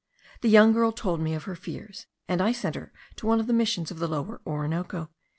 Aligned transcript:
The 0.41 0.49
young 0.49 0.73
girl 0.73 0.91
told 0.91 1.19
me 1.19 1.35
of 1.35 1.43
her 1.43 1.53
fears, 1.53 2.07
and 2.27 2.41
I 2.41 2.53
sent 2.53 2.73
her 2.73 2.91
to 3.17 3.27
one 3.27 3.39
of 3.39 3.45
the 3.45 3.53
missions 3.53 3.91
of 3.91 3.99
the 3.99 4.07
Lower 4.07 4.41
Orinoco." 4.47 5.11